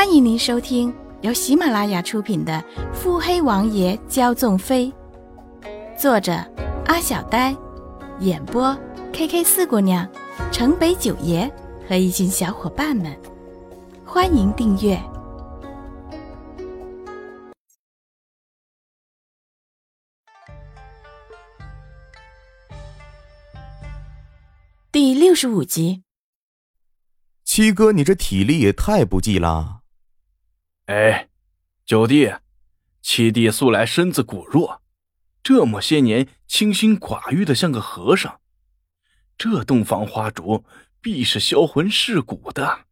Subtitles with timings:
[0.00, 2.54] 欢迎您收听由喜马拉雅出品的
[2.94, 4.90] 《腹黑王爷骄纵妃》，
[6.00, 6.32] 作者
[6.86, 7.54] 阿小呆，
[8.20, 8.74] 演播
[9.12, 10.10] K K 四姑娘、
[10.50, 11.52] 城北九爷
[11.86, 13.14] 和一群小伙伴们。
[14.02, 14.98] 欢迎订阅
[24.90, 26.04] 第六十五集。
[27.44, 29.79] 七哥，你这体力也太不济了。
[30.90, 31.28] 哎，
[31.86, 32.34] 九弟，
[33.00, 34.82] 七弟素来身子骨弱，
[35.40, 38.40] 这么些年清心寡欲的像个和尚，
[39.38, 40.64] 这洞房花烛
[41.00, 42.86] 必是销魂蚀骨的。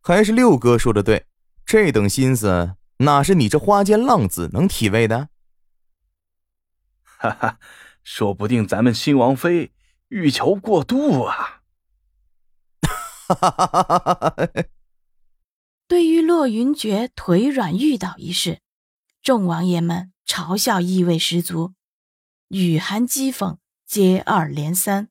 [0.00, 1.26] 还是六哥说的对，
[1.66, 5.28] 这等心思哪是你这花间浪子能体味的？
[7.02, 7.58] 哈哈，
[8.04, 9.72] 说不定咱们新王妃
[10.06, 11.62] 欲求过度啊。
[13.26, 14.36] 哈哈哈哈哈！
[15.90, 18.60] 对于骆云珏腿软欲倒一事，
[19.22, 21.74] 众王爷们嘲笑意味十足，
[22.46, 25.08] 雨寒讥讽接二连三，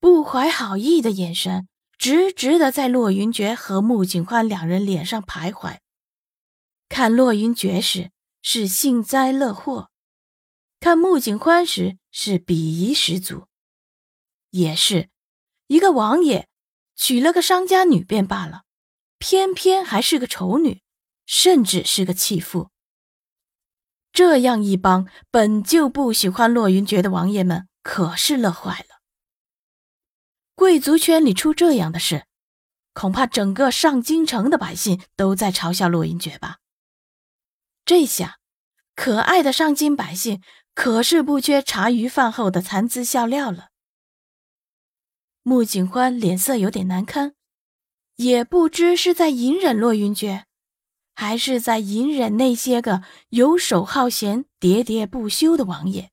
[0.00, 5.78] 不怀好意的眼神直直的在骆云珏和穆景欢两人脸上徘徊。
[6.88, 8.10] 看骆云珏时
[8.42, 9.92] 是幸灾乐祸，
[10.80, 13.46] 看穆景欢时是鄙夷十足，
[14.50, 15.08] 也是
[15.68, 16.48] 一个王爷。
[16.96, 18.64] 娶了个商家女便罢了，
[19.22, 20.82] 偏偏还是个丑女，
[21.26, 22.70] 甚至是个弃妇。
[24.12, 29.00] 这样一帮本就不喜欢洛云珏的王爷们，可是乐坏了。
[30.56, 32.26] 贵族圈里出这样的事，
[32.94, 36.56] 恐怕整个上京城的百姓都在嘲笑洛云珏吧？
[37.84, 38.38] 这下，
[38.96, 40.42] 可爱的上京百姓
[40.74, 43.68] 可是不缺茶余饭后的谈资笑料了。
[45.44, 47.34] 穆景欢脸色有点难堪，
[48.16, 50.44] 也不知是在隐忍骆云珏，
[51.14, 56.10] 还是在隐忍那些个游手好闲、喋喋不休的王爷。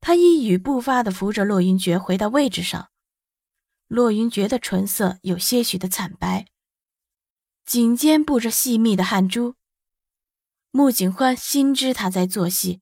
[0.00, 2.90] 他一语不发地扶着骆云珏回到位置上，
[3.88, 6.46] 骆云珏的唇色有些许的惨白，
[7.64, 9.54] 颈间布着细密的汗珠。
[10.70, 12.80] 穆景欢心知他在做戏，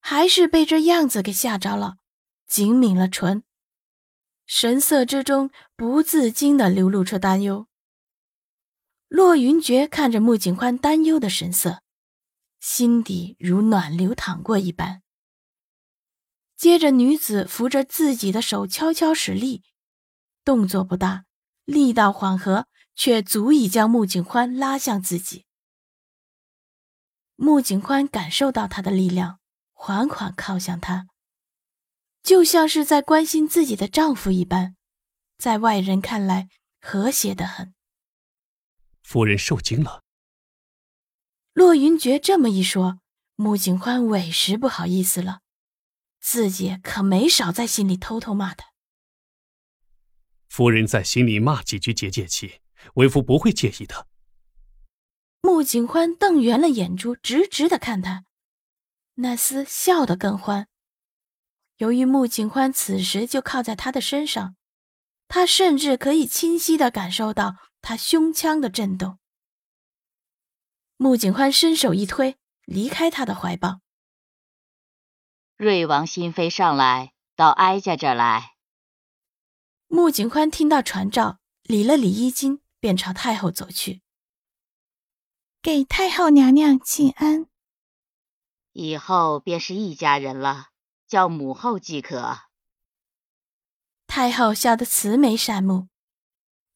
[0.00, 1.96] 还是被这样子给吓着了，
[2.46, 3.42] 紧抿了唇。
[4.52, 7.68] 神色之中不自禁的流露出担忧。
[9.06, 11.82] 洛云珏看着穆景欢担忧的神色，
[12.58, 15.02] 心底如暖流淌过一般。
[16.56, 19.62] 接着，女子扶着自己的手悄悄使力，
[20.44, 21.26] 动作不大，
[21.64, 25.46] 力道缓和，却足以将穆景欢拉向自己。
[27.36, 29.38] 穆景欢感受到他的力量，
[29.72, 31.06] 缓缓靠向他。
[32.22, 34.76] 就像是在关心自己的丈夫一般，
[35.38, 36.48] 在外人看来
[36.80, 37.74] 和谐的很。
[39.02, 40.02] 夫人受惊了。
[41.52, 43.00] 洛云珏这么一说，
[43.34, 45.40] 穆景欢委实不好意思了，
[46.20, 48.70] 自己可没少在心里偷偷骂他。
[50.48, 52.60] 夫人在心里骂几句解解气，
[52.94, 54.06] 为夫不会介意的。
[55.42, 58.24] 穆景欢瞪圆了眼珠，直直的看他，
[59.14, 60.68] 那厮笑得更欢。
[61.80, 64.54] 由于穆景欢此时就靠在他的身上，
[65.28, 69.18] 他甚至可以清晰的感受到他胸腔的震动。
[70.98, 72.36] 穆景欢伸手一推，
[72.66, 73.80] 离开他的怀抱。
[75.56, 78.56] 瑞王新妃上来，到哀家这儿来。
[79.86, 84.02] 穆景欢听到传召，理了理衣襟，便朝太后走去，
[85.62, 87.46] 给太后娘娘请安。
[88.72, 90.66] 以后便是一家人了。
[91.10, 92.38] 叫母后即可。
[94.06, 95.88] 太后笑得慈眉善目，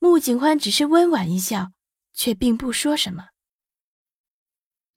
[0.01, 1.71] 穆景欢只是温婉一笑，
[2.13, 3.29] 却并不说什么。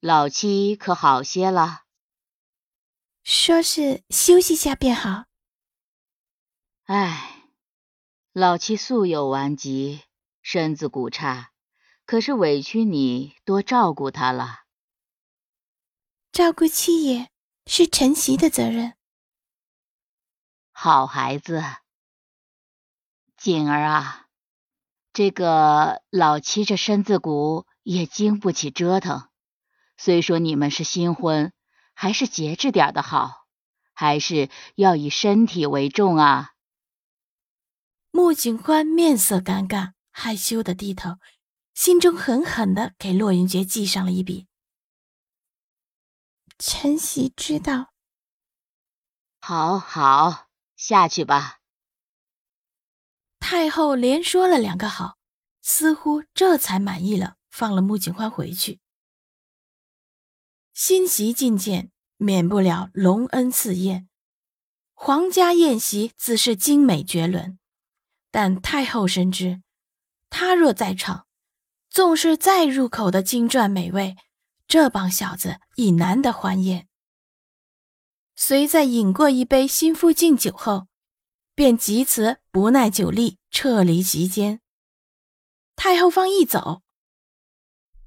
[0.00, 1.84] 老七可好些了？
[3.22, 5.26] 说是休息下便好。
[6.86, 7.44] 唉，
[8.32, 10.02] 老七素有顽疾，
[10.42, 11.52] 身子骨差，
[12.04, 14.64] 可是委屈你多照顾他了。
[16.32, 17.30] 照顾七爷
[17.66, 18.97] 是晨曦的责任。
[20.80, 21.60] 好孩子，
[23.36, 24.28] 锦儿啊，
[25.12, 29.28] 这个老七这身子骨也经不起折腾。
[29.96, 31.52] 虽说你们是新婚，
[31.94, 33.48] 还是节制点的好，
[33.92, 36.52] 还是要以身体为重啊。
[38.12, 41.16] 穆景欢面色尴尬，害羞的低头，
[41.74, 44.46] 心中狠狠的给洛云珏记上了一笔。
[46.56, 47.92] 晨曦知道。
[49.40, 50.47] 好好。
[50.78, 51.58] 下去吧。
[53.40, 55.18] 太后连说了两个好，
[55.60, 58.80] 似乎这才满意了，放了穆景欢回去。
[60.72, 64.08] 新席觐见，免不了隆恩赐宴，
[64.94, 67.58] 皇家宴席自是精美绝伦。
[68.30, 69.62] 但太后深知，
[70.30, 71.26] 他若在场，
[71.90, 74.16] 纵是再入口的金馔美味，
[74.68, 76.87] 这帮小子亦难得欢宴。
[78.40, 80.86] 遂在饮过一杯心腹敬酒后，
[81.56, 84.60] 便急辞不耐酒力，撤离席间。
[85.74, 86.82] 太后方一走，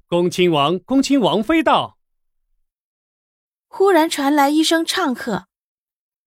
[0.06, 1.98] 恭亲王、恭亲王妃到。
[3.68, 5.48] 忽然传来一声唱和，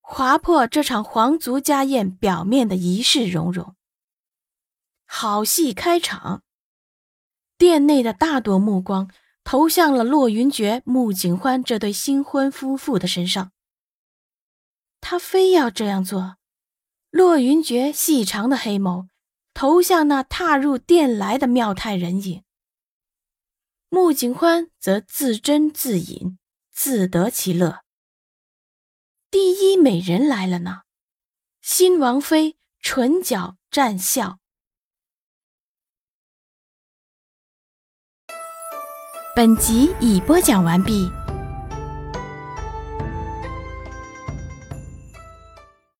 [0.01, 3.75] 划破这场皇族家宴表面的仪式融融。
[5.07, 6.43] 好戏开场，
[7.57, 9.09] 殿内的大多目光
[9.43, 13.51] 投向了骆云珏、穆景欢这对新婚夫妇的身上。
[15.07, 16.37] 他非要这样做。
[17.11, 19.07] 骆云珏细长的黑眸
[19.53, 22.43] 投向那踏入殿来的妙态人影，
[23.87, 26.39] 穆景欢则自斟自饮，
[26.71, 27.83] 自得其乐。
[29.29, 30.81] 第一美人来了呢，
[31.61, 34.39] 新王妃唇角绽笑。
[39.35, 41.11] 本集已播讲完毕。